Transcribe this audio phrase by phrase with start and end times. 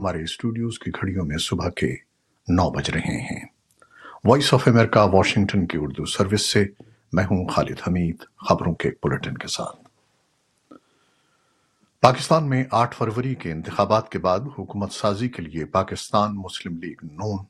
[0.00, 1.96] ہمارے اسٹوڈیوز کی گھڑیوں میں صبح کے
[2.48, 3.44] نو بج رہے ہیں۔
[4.24, 6.66] وائس آف امریکہ واشنگٹن کی اردو سروس سے
[7.12, 8.16] میں ہوں خالد حمید،
[8.48, 9.88] خبروں کے بلٹن کے ساتھ۔
[12.00, 16.96] پاکستان میں آٹھ فروری کے انتخابات کے بعد حکومت سازی کے لیے پاکستان مسلم لیگ
[17.02, 17.44] نون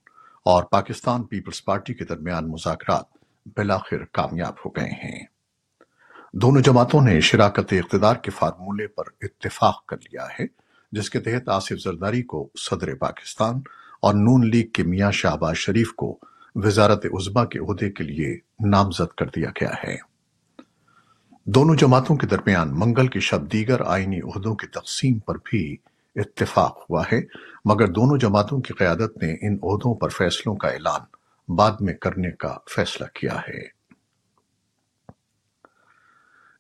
[0.44, 3.04] اور پاکستان پیپلز پارٹی کے درمیان مذاکرات
[3.56, 5.26] بلاخر کامیاب ہو گئے ہیں۔
[6.32, 11.48] دونوں جماعتوں نے شراکت اقتدار کے فارمولے پر اتفاق کر لیا ہے۔ جس کے تحت
[11.48, 13.54] آصف زرداری کو صدر پاکستان
[14.02, 16.18] اور نون لیگ کے میاں شہباز شریف کو
[16.54, 19.96] وزارت عزبہ کے عہدے کے لیے نامزد کر دیا گیا ہے۔
[21.44, 25.76] دونوں جماعتوں کے درمیان منگل کی شب دیگر آئینی عہدوں کی تقسیم پر بھی
[26.16, 27.20] اتفاق ہوا ہے،
[27.64, 31.00] مگر دونوں جماعتوں کی قیادت نے ان عہدوں پر فیصلوں کا اعلان
[31.54, 33.77] بعد میں کرنے کا فیصلہ کیا ہے۔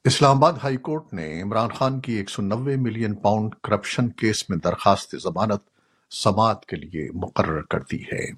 [0.04, 4.50] اسلام آباد ہائی کورٹ نے عمران خان کی ایک سو نوے ملین پاؤنڈ کرپشن کیس
[4.50, 5.62] میں درخواست ضمانت
[6.10, 8.30] سماعت کے لیے مقرر کر دی ہے۔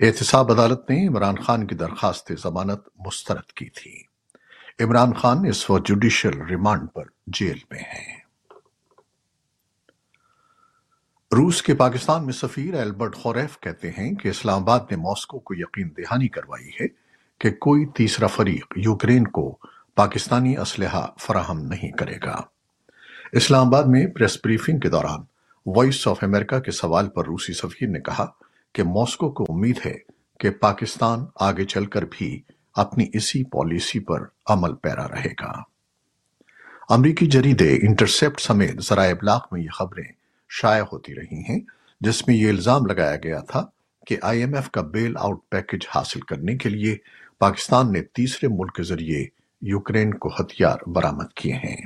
[0.00, 4.02] احتساب عدالت نے عمران خان کی درخواست ضمانت مسترد کی تھی۔
[4.80, 8.20] عمران خان اس وقت جوڈیشل ریمانڈ پر جیل میں ہیں۔
[11.36, 15.54] روس کے پاکستان میں سفیر البرٹ خوریف کہتے ہیں کہ اسلام آباد نے ماسکو کو
[15.54, 16.86] یقین دہانی کروائی ہے
[17.38, 19.58] کہ کوئی تیسرا فریق یوکرین کو
[20.00, 22.40] پاکستانی اسلحہ فراہم نہیں کرے گا۔
[23.32, 25.20] اسلام آباد میں پریس بریفنگ کے دوران
[25.66, 28.26] وائس آف امریکہ کے سوال پر روسی سفیر نے کہا
[28.72, 29.94] کہ ماسکو کو امید ہے
[30.38, 32.40] کہ پاکستان آگے چل کر بھی
[32.74, 35.62] اپنی اسی پالیسی پر عمل پیرا رہے گا۔
[36.88, 40.12] امریکی جریدے انٹرسپٹ سمیت ذرائع ابلاغ میں یہ خبریں
[40.48, 41.60] شائع ہوتی رہی ہیں،
[42.00, 43.66] جس میں یہ الزام لگایا گیا تھا
[44.06, 46.96] کہ آئی ایم ایف کا بیل آؤٹ پیکج حاصل کرنے کے لیے
[47.38, 51.76] پاکستان نے تیسرے ملک کے ذریعے یوکرین کو ہتھیار برآمد کیے ہیں۔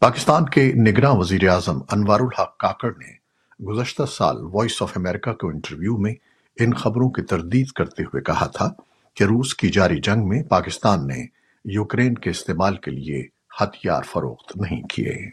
[0.00, 3.22] پاکستان کے نگراں وزیر اعظم انوار الحق کاکڑ نے
[3.64, 6.14] گزشتہ سال وائس آف امریکہ کو انٹرویو میں
[6.60, 8.68] ان خبروں کی تردید کرتے ہوئے کہا تھا
[9.14, 11.26] کہ روس کی جاری جنگ میں پاکستان نے
[11.64, 13.26] یوکرین کے استعمال کے لیے
[13.60, 15.30] ہتھیار فروخت نہیں کیے۔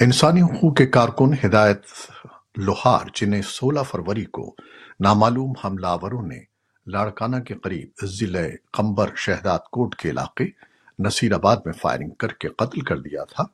[0.00, 1.80] انسانی حقوق کے کارکن ہدایت
[2.56, 4.54] لوہار جنہیں سولہ فروری کو
[5.00, 6.40] نامعلوم حملہ آوروں نے
[6.86, 10.44] لاڑکانہ کے قریب ضلع قمبر شہداد کوٹ کے علاقے
[10.98, 13.44] نصیر آباد میں فائرنگ کر کے قتل کر دیا تھا۔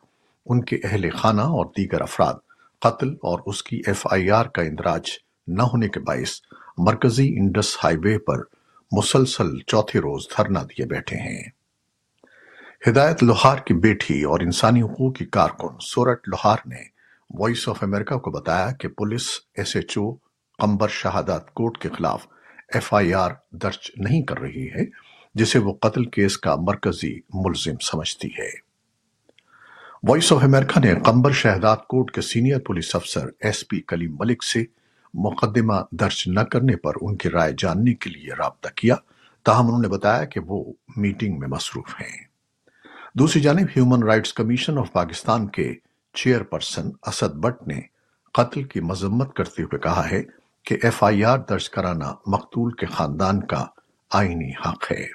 [0.46, 2.34] ان کے اہل خانہ اور دیگر افراد
[2.78, 5.10] قتل اور اس کی ایف آئی آر کا اندراج
[5.46, 6.40] نہ ہونے کے باعث
[6.78, 8.36] مرکزی انڈس ہائی وے پر
[8.92, 11.42] مسلسل چوتھے روز دھرنا دیے بیٹھے ہیں۔
[12.88, 16.82] ہدایت لوہار کی بیٹی اور انسانی حقوق کی کارکن سورٹ لوہار نے
[17.38, 20.29] وائس آف امریکہ کو بتایا کہ police S H O
[20.60, 20.88] Qambar
[21.54, 22.26] Shahdadkot کے خلاف
[22.74, 24.84] ایف آئی آر درج نہیں کر رہی ہے،
[25.34, 28.50] جسے وہ قتل کیس کا مرکزی ملزم سمجھتی ہے۔
[30.08, 34.44] وائس آف امریکہ نے قمبر شہداد کوٹ کے سینئر پولیس افسر ایس پی کلیم ملک
[34.44, 34.64] سے
[35.14, 38.94] مقدمہ درج نہ کرنے پر ان کی رائے جاننے کے لیے رابطہ کیا،
[39.42, 40.64] تاہم انہوں نے بتایا کہ وہ
[40.96, 42.24] میٹنگ میں مصروف ہیں۔
[43.14, 45.74] دوسری جانب، human rights commission of Pakistan کے
[46.14, 47.80] چیئر پرسن اسد بٹ نے
[48.34, 50.22] قتل کی مذمت کرتے ہوئے کہا ہے
[50.64, 53.66] کہ ایف آئی آر درج کرانا مقتول کے خاندان کا
[54.10, 55.06] آئینی حق ہے۔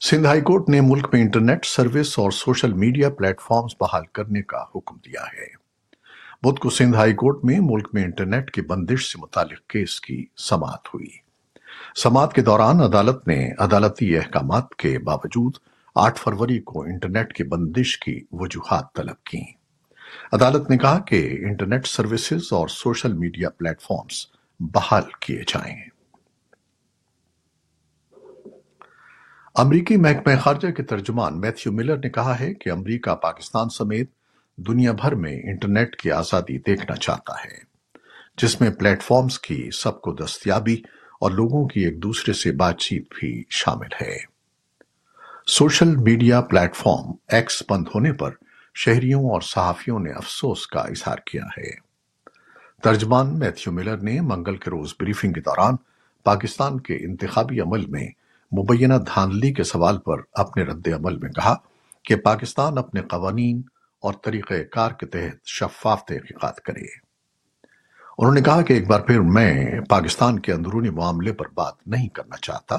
[0.00, 4.42] سندھ ہائی کورٹ نے ملک میں انٹرنیٹ سروس اور سوشل میڈیا پلیٹ فارمز بحال کرنے
[4.42, 5.46] کا حکم دیا ہے۔
[6.42, 10.26] بدھ کو سندھ ہائی کورٹ میں ملک میں انٹرنیٹ کی بندش سے متعلق کیس کی
[10.36, 11.30] سماعت ہوئی۔
[11.96, 15.52] سماعت کے دوران عدالت نے عدالتی احکامات کے باوجود
[15.94, 19.59] آٹھ فروری کو انٹرنیٹ کی بندش کی وجوہات طلب کی
[20.32, 24.26] عدالت نے کہا کہ انٹرنیٹ سروسز اور سوشل میڈیا پلیٹ فارمز
[24.60, 25.76] بحال کیے جائیں۔
[29.54, 34.10] امریکی محکمہ خارجہ کے ترجمان میتھیو ملر نے کہا ہے کہ امریکہ پاکستان سمیت
[34.56, 37.58] دنیا بھر میں انٹرنیٹ کی آزادی دیکھنا چاہتا ہے،
[38.38, 40.76] جس میں پلیٹ فارمز کی سب کو دستیابی
[41.20, 44.16] اور لوگوں کی ایک دوسرے سے بات چیت بھی شامل ہے۔
[45.46, 48.30] Social media platform X بند ہونے پر
[48.74, 51.90] شہریوں اور صحافیوں نے افسوس کا اظہار کیا ہے۔
[52.82, 55.74] ترجمان میتھیو ملر نے منگل کے روز بریفنگ کے دوران
[56.24, 58.08] پاکستان کے انتخابی عمل میں
[58.58, 61.54] مبینہ دھاندلی کے سوال پر اپنے رد عمل میں کہا
[62.04, 63.62] کہ پاکستان اپنے قوانین
[64.02, 67.10] اور طریقہ کار کے تحت شفاف تحقیقات کرے۔
[68.18, 72.08] انہوں نے کہا کہ ایک بار پھر میں پاکستان کے اندرونی معاملے پر بات نہیں
[72.08, 72.74] کرنا چاہتا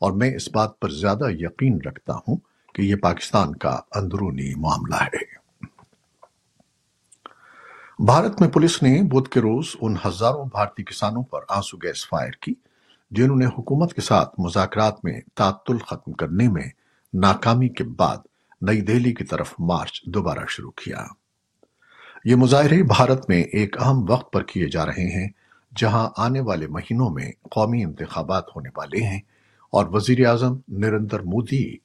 [0.00, 2.36] اور میں اس بات پر زیادہ یقین رکھتا ہوں
[2.74, 5.40] کہ یہ پاکستان کا اندرونی معاملہ ہے۔
[7.98, 12.30] بھارت میں پولیس نے بدھ کے روز ان ہزاروں بھارتی کسانوں پر آنسو گیس فائر
[12.30, 12.54] کی،
[13.10, 16.68] جنہوں نے حکومت کے ساتھ مذاکرات میں تعطل ختم کرنے میں
[17.14, 18.16] ناکامی کے بعد
[18.62, 21.06] نئی دہلی کی طرف مارچ دوبارہ شروع کیا۔
[22.24, 25.28] یہ مظاہرے بھارت میں ایک اہم وقت پر کیے جا رہے ہیں،
[25.76, 29.20] جہاں آنے والے مہینوں میں قومی انتخابات ہونے والے ہیں
[29.70, 31.76] اور وزیر اعظم نریندر مودی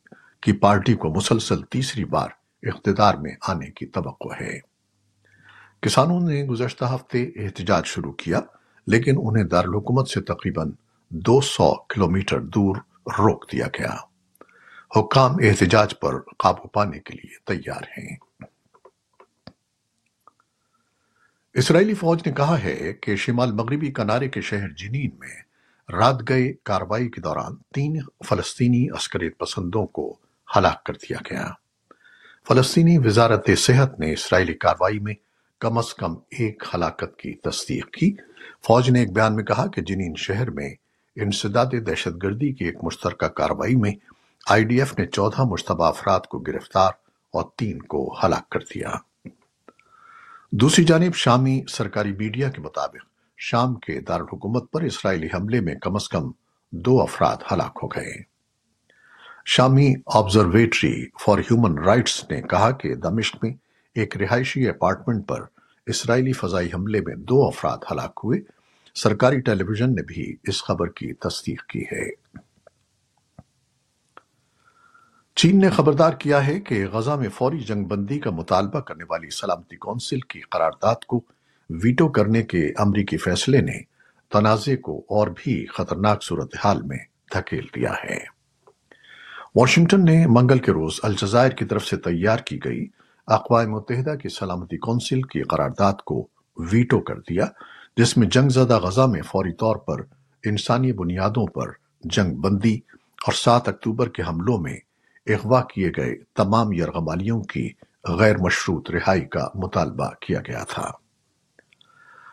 [0.46, 2.30] کی پارٹی کو مسلسل تیسری بار
[2.64, 4.60] اقتدار میں آنے کی توقع ہے۔
[5.82, 8.40] کسانوں نے گزشتہ ہفتے احتجاج شروع کیا،
[8.88, 10.72] لیکن انہیں دارالحکومت سے تقریباً
[11.10, 12.76] دو سو کلومیٹر دور
[13.20, 13.96] روک دیا گیا۔
[15.00, 18.18] حکام احتجاج پر قابو پانے کے لیے تیار ہیں۔
[21.54, 25.42] اسرائیلی فوج نے کہا ہے کہ شمال مغربی کنارے کے شہر جنین میں
[25.92, 30.20] رات گئے کاروائی کے دوران تین فلسطینی عسکریت پسندوں کو
[30.56, 31.48] ہلاک کر دیا گیا۔
[32.48, 35.14] فلسطینی وزارت صحت نے اسرائیلی کاروائی میں
[35.60, 38.16] کم از کم ایک ہلاکت کی تصدیق کی۔
[38.68, 40.74] فوج نے ایک بیان میں کہا کہ جنین شہر میں
[41.16, 43.92] انسداد دہشت گردی کی ایک مشترکہ کاروائی میں
[44.48, 46.92] آئی ڈی ایف نے چودہ مشتبہ افراد کو گرفتار
[47.34, 48.94] اور تین کو ہلاک کر دیا۔
[50.52, 53.06] دوسری جانب شامی سرکاری میڈیا کے مطابق
[53.38, 56.32] شام کے دارالحکومت پر اسرائیلی حملے میں کم از کم
[56.72, 58.35] دو افراد ہلاک ہو گئے۔
[59.48, 63.54] شامی آبزرویٹری فار ہیومن رائٹس نے کہا کہ دمشق میں
[63.96, 65.42] ایک رہائشی اپارٹمنٹ پر
[65.86, 68.40] اسرائیلی فضائی حملے میں دو افراد ہلاک ہوئے۔
[68.96, 72.10] سرکاری ٹیلی ویژن نے بھی اس خبر کی تصدیق کی ہے۔
[75.36, 79.30] چین نے خبردار کیا ہے کہ غزہ میں فوری جنگ بندی کا مطالبہ کرنے والی
[79.30, 81.22] سلامتی کونسل کی قرارداد کو
[81.70, 83.82] ویٹو کرنے کے امریکی فیصلے نے
[84.32, 86.98] تنازع کو اور بھی خطرناک صورتحال میں
[87.34, 88.35] دھکیل دیا ہے۔
[89.58, 92.88] واشنگٹن نے منگل کے روز الجزائر کی طرف سے تیار کی گئی
[93.28, 97.46] اقوام متحدہ کی سلامتی کونسل کی قرارداد کو ویٹو کر دیا،
[97.98, 100.02] جس میں جنگ زدہ غزہ میں فوری طور پر
[100.44, 101.68] انسانی بنیادوں پر
[102.04, 102.76] جنگ بندی
[103.26, 104.78] اور سات اکتوبر کے حملوں میں
[105.28, 107.70] اغوا کیے گئے تمام یرغمالیوں کی
[108.08, 110.92] غیر مشروط رہائی کا مطالبہ کیا گیا تھا۔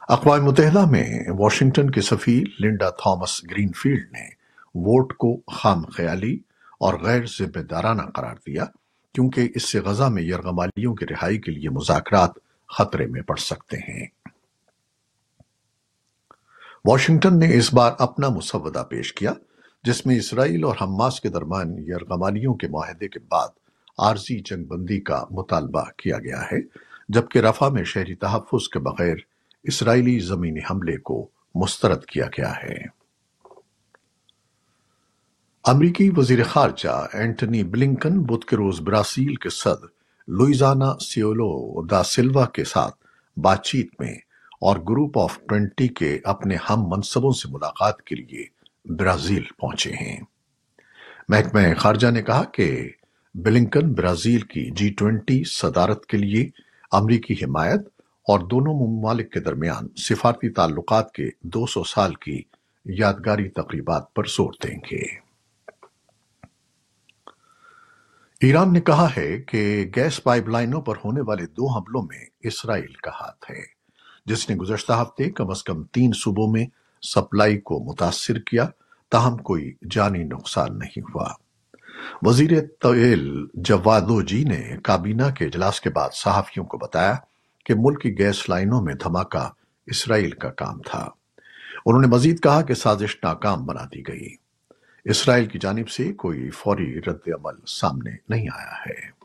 [0.09, 4.29] اقوام متحدہ میں واشنگٹن کے سفیر لنڈا تھامس گرین فیلڈ نے
[4.75, 6.39] ووٹ کو خام خیالی
[6.83, 8.65] اور غیر ذمہ دارانہ قرار دیا،
[9.15, 12.31] کیونکہ اس سے غزہ میں یرغمالیوں کی رہائی کے لیے مذاکرات
[12.79, 14.07] خطرے میں پڑ سکتے ہیں۔
[16.85, 19.33] واشنگٹن نے اس بار اپنا مسودہ پیش کیا،
[19.85, 23.49] جس میں اسرائیل اور حماس کے درمیان یرغمالیوں کے معاہدے کے بعد
[23.99, 26.61] عارضی جنگ بندی کا مطالبہ کیا گیا ہے،
[27.09, 29.17] جبکہ رفع میں شہری تحفظ کے بغیر
[29.63, 33.02] اسرائیلی زمینی حملے کو مسترد کیا گیا ہے۔
[35.65, 39.85] امریکی وزیر خارجہ اینٹنی بلنکن بدھ کے روز برازیل کے صد،
[40.29, 42.95] لوئزانا سیولو دا سلوا کے ساتھ
[43.37, 44.15] بات چیت میں
[44.61, 48.45] اور گروپ آف ٹوینٹی کے اپنے ہم منصبوں سے ملاقات کے لیے
[48.85, 50.21] برازیل پہنچے ہیں۔
[51.29, 52.89] محکمہ خارجہ نے کہا کہ
[53.35, 56.49] بلنکن برازیل کی جی ٹوینٹی صدارت کے لیے
[56.93, 57.81] امریکی حمایت
[58.29, 62.43] اور دونوں ممالک کے درمیان سفارتی تعلقات کے دو سو سال کی
[62.85, 65.32] یادگاری تقریبات پر زور دیں گے۔
[68.43, 72.93] ایران نے کہا ہے کہ گیس پائپ لائنوں پر ہونے والے دو حملوں میں اسرائیل
[72.93, 73.63] کا ہاتھ ہے،
[74.27, 76.67] جس نے گزشتہ ہفتے کم از کم تین صوبوں میں
[77.03, 78.67] سپلائی کو متاثر کیا،
[79.11, 81.29] تاہم کوئی جانی نقصان نہیں ہوا۔
[82.23, 82.51] وزیر
[82.81, 87.15] طویل جوادو جی نے کابینہ کے اجلاس کے بعد صحافیوں کو بتایا
[87.65, 89.49] کہ ملک کی گیس لائنوں میں دھماکہ
[89.87, 91.09] اسرائیل کا کام تھا۔
[91.87, 94.42] انہوں نے مزید کہا کہ سازش ناکام بنا دی گئی۔
[95.05, 99.23] اسرائیل کی جانب سے کوئی فوری رد عمل سامنے نہیں آیا ہے۔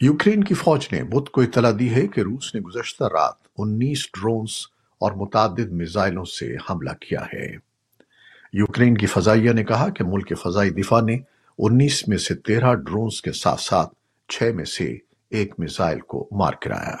[0.00, 4.06] یوکرین کی فوج نے بدھ کو اطلاع دی ہے کہ روس نے گزشتہ رات انیس
[4.12, 4.50] ڈرونز
[4.98, 7.56] اور متعدد میزائلوں سے حملہ کیا ہے۔
[8.52, 11.18] یوکرین کی فضائیہ نے کہا کہ ملک فضائی دفاع نے
[11.58, 13.94] انیس میں سے تیرہ ڈرونز کے ساتھ ساتھ
[14.28, 14.98] چھ میں سے
[15.30, 16.96] ایک میزائل کو مار کرایا۔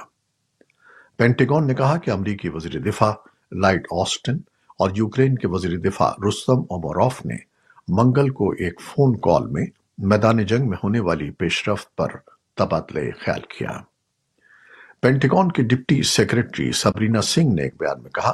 [1.16, 3.12] پینٹیگون نے کہا کہ امریکی وزیر دفاع
[3.52, 4.38] لائٹ آسٹن
[4.78, 7.36] اور یوکرین کے وزیر دفاع رستم اوموروف نے
[7.88, 9.66] منگل کو ایک فون کال میں
[9.98, 12.08] میدان جنگ میں ہونے والی پیش رفت پر
[12.56, 13.70] تبادلہ خیال کیا۔
[15.00, 18.32] پینٹیگون کی ڈپٹی سیکرٹری سبرینا سنگھ نے ایک بیان میں کہا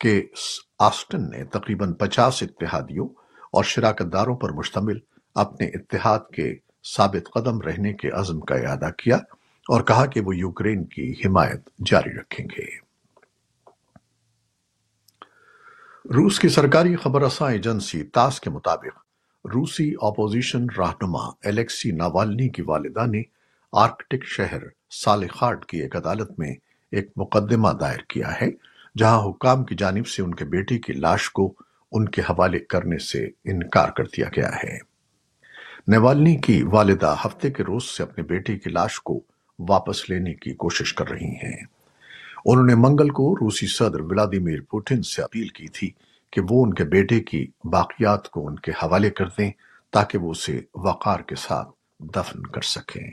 [0.00, 0.26] کہ
[0.78, 3.08] آسٹن نے تقریباً پچاس اتحادیوں
[3.52, 4.98] اور شراکت داروں پر مشتمل
[5.34, 6.54] اپنے اتحاد کے
[6.96, 9.16] ثابت قدم رہنے کے عزم کا اعادہ کیا
[9.68, 12.81] اور کہا کہ وہ یوکرین کی حمایت جاری رکھیں گے۔
[16.04, 18.98] روس کی سرکاری خبر رساں ایجنسی تاس کے مطابق
[19.44, 23.22] روسی اپوزیشن رہنما الیکسی ناوالنی کی والدہ نے
[23.72, 26.54] آرکٹک شہر سالخارڈ کی ایک عدالت میں
[26.90, 28.46] ایک مقدمہ دائر کیا ہے،
[28.98, 31.54] جہاں حکام کی جانب سے ان کے بیٹے کی لاش کو
[31.92, 34.78] ان کے حوالے کرنے سے انکار کر دیا گیا ہے۔
[35.86, 39.20] نیوالنی کی والدہ ہفتے کے روز سے اپنے بیٹے کی لاش کو
[39.58, 41.64] واپس لینے کی کوشش کر رہی ہیں۔
[42.44, 45.90] انہوں نے منگل کو روسی صدر ولادیمیر پوٹن سے اپیل کی تھی
[46.30, 49.50] کہ وہ ان کے بیٹے کی باقیات کو ان کے حوالے کر دیں
[49.90, 51.68] تاکہ وہ اسے وقار کے ساتھ
[52.00, 53.10] دفن کر سکیں۔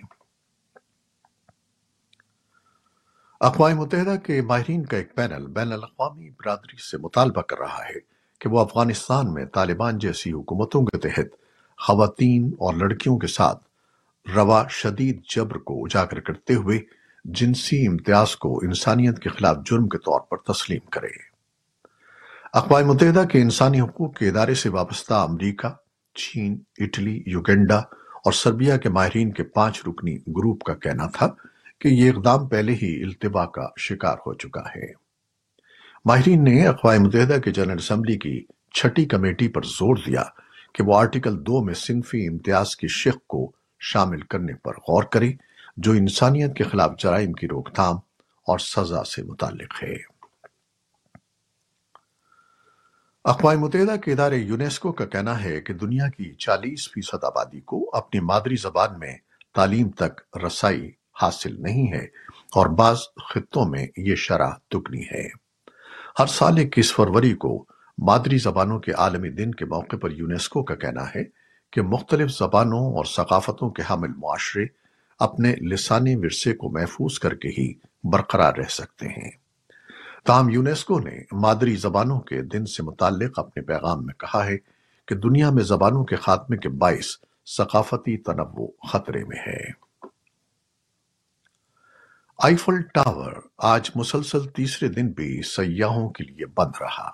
[3.39, 7.99] اقوام متحدہ کے ماہرین کا ایک پینل بین الاقوامی برادری سے مطالبہ کر رہا ہے
[8.39, 11.25] کہ وہ افغانستان میں طالبان جیسی حکومتوں کے تحت
[11.77, 13.63] خواتین اور لڑکیوں کے ساتھ
[14.35, 16.79] روا شدید جبر کو اجاگر کرتے ہوئے
[17.33, 21.07] جنسی امتیاز کو انسانیت کے خلاف جرم کے طور پر تسلیم کرے۔
[22.53, 25.67] اقوام متحدہ کے انسانی حقوق کے ادارے سے وابستہ امریکہ،
[26.13, 27.77] چین، اٹلی، یوگنڈا
[28.25, 31.27] اور سربیا کے ماہرین کے پانچ رکنی گروپ کا کہنا تھا
[31.79, 34.91] کہ یہ اقدام پہلے ہی التبا کا شکار ہو چکا ہے۔
[36.05, 40.23] ماہرین نے اقوام متحدہ کے جنرل اسمبلی کی چھٹی کمیٹی پر زور دیا
[40.73, 45.48] کہ وہ آرٹیکل دو میں صنفی امتیاز کی شق کو شامل کرنے پر غور کرے
[45.81, 47.95] جو انسانیت کے خلاف جرائم کی روک تھام
[48.47, 49.95] اور سزا سے متعلق ہے۔
[53.25, 57.89] اقوام متحدہ کے ادارے یونیسکو کا کہنا ہے کہ دنیا کی چالیس فیصد آبادی کو
[57.93, 59.17] اپنی مادری زبان میں
[59.55, 62.03] تعلیم تک رسائی حاصل نہیں ہے
[62.53, 62.97] اور بعض
[63.33, 65.27] خطوں میں یہ شرح دگنی ہے۔
[66.19, 67.65] ہر سال اکیس فروری کو
[67.97, 71.23] مادری زبانوں کے عالمی دن کے موقع پر یونیسکو کا کہنا ہے
[71.71, 74.65] کہ مختلف زبانوں اور ثقافتوں کے حامل معاشرے
[75.19, 77.73] اپنے لسانی ورثے کو محفوظ کر کے ہی
[78.03, 79.31] برقرار رہ سکتے ہیں۔
[80.25, 84.57] تاہم، یونیسکو نے مادری زبانوں کے دن سے متعلق اپنے پیغام میں کہا ہے
[85.07, 87.07] کہ دنیا میں زبانوں کے خاتمے کے باعث
[87.57, 89.71] ثقافتی تنوع خطرے میں ہے۔
[92.43, 97.09] آئیفل ٹاور آج مسلسل تیسرے دن بھی سیاحوں کے لیے بند رہا۔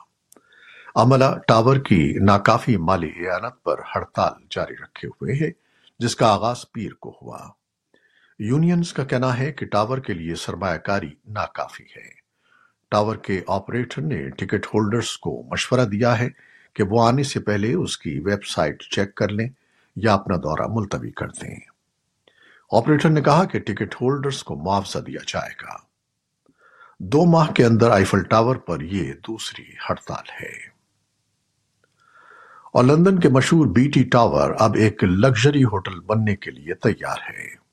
[0.95, 5.51] عملہ ٹاور کی ناکافی مالی اعانت پر ہڑتال جاری رکھے ہوئے ہے،
[5.99, 7.47] جس کا آغاز پیر کو ہوا۔
[8.39, 12.25] یونینز کا کہنا ہے کہ ٹاور کے لیے سرمایہ کاری ناکافی ہے۔
[12.89, 16.29] ٹاور کے آپریٹر نے ٹکٹ ہولڈرز کو مشورہ دیا ہے
[16.73, 19.49] کہ وہ آنے سے پہلے اس کی ویب سائٹ چیک کر لیں
[19.95, 21.55] یا اپنا دورہ ملتوی کر دیں۔
[22.71, 25.77] آپریٹر نے کہا کہ ٹکٹ ہولڈرز کو معاوضہ دیا جائے گا۔
[26.99, 30.53] دو ماہ کے اندر آئیفل ٹاور پر یہ دوسری ہڑتال ہے۔
[32.73, 37.17] اور لندن کے مشہور بی ٹی ٹاور اب ایک لگژری ہوٹل بننے کے لیے تیار
[37.29, 37.64] ہے۔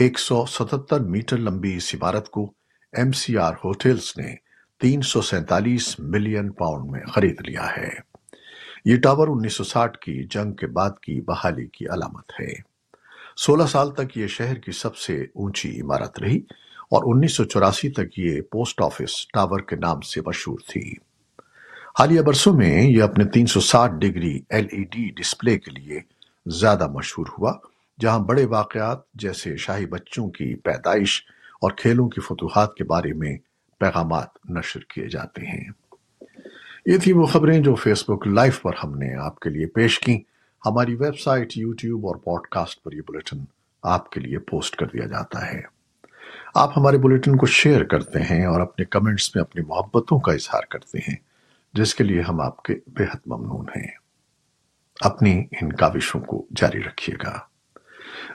[0.00, 2.52] ایک سو ستتر میٹر لمبی اس عمارت کو
[2.96, 4.34] ایم سی آر ہوٹلز نے
[4.80, 7.88] تین سو سینتالیس ملین پاؤنڈ میں خرید لیا ہے۔
[8.84, 12.52] یہ ٹاور انیس سو ساٹھ کی جنگ کے بعد کی بحالی کی علامت ہے۔
[13.36, 16.38] سولہ سال تک یہ شہر کی سب سے اونچی عمارت رہی
[16.90, 20.92] اور انیس سو چوراسی تک یہ پوسٹ آفس ٹاور کے نام سے مشہور تھی۔
[21.98, 26.00] حالیہ برسوں میں یہ اپنے تین سو ساٹھ degree L E D display کے لیے
[26.46, 27.52] زیادہ مشہور ہوا۔
[28.00, 31.22] جہاں بڑے واقعات جیسے شاہی بچوں کی پیدائش
[31.60, 33.36] اور کھیلوں کی فتوحات کے بارے میں
[33.78, 35.64] پیغامات نشر کیے جاتے ہیں۔
[36.86, 39.98] یہ تھی وہ خبریں جو فیس بک لائیو پر ہم نے آپ کے لیے پیش
[40.00, 40.22] کی
[40.66, 43.38] ہماری ویب سائٹ، یوٹیوب اور پوڈ کاسٹ پر یہ بلیٹن
[43.82, 45.62] آپ کے لیے پوسٹ کر دیا جاتا ہے۔
[46.54, 50.62] آپ ہمارے بلیٹن کو شیئر کرتے ہیں اور اپنے کمنٹس میں اپنی محبتوں کا اظہار
[50.70, 51.16] کرتے ہیں،
[51.74, 53.88] جس کے لیے ہم آپ کے بہت ممنون ہیں۔
[55.00, 57.57] اپنی ان کاوشوں کو جاری رکھیے گا۔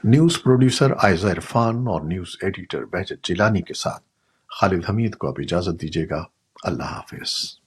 [0.03, 4.03] نیوز پروڈیوسر آئزہ عرفان اور نیوز ایڈیٹر بہجت جیلانی کے ساتھ
[4.49, 6.23] خالد حمید کو اب اجازت دیجیے گا۔
[6.63, 7.62] اللہ حافظ۔